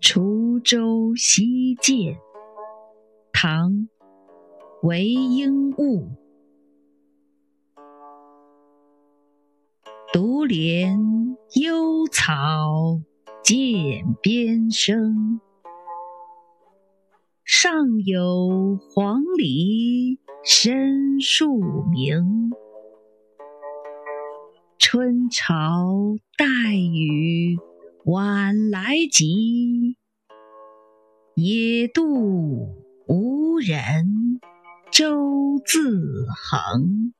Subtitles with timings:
[0.00, 2.16] 滁州西涧，
[3.32, 3.72] 唐·
[4.82, 6.08] 韦应物。
[10.12, 13.00] 独怜幽草
[13.42, 15.40] 涧边生，
[17.44, 17.72] 上
[18.04, 21.58] 有黄鹂深树
[21.90, 22.52] 鸣。
[24.78, 26.46] 春潮带
[26.76, 27.58] 雨
[28.10, 29.98] 晚来急，
[31.34, 32.74] 野渡
[33.06, 34.40] 无人
[34.90, 37.12] 舟自横。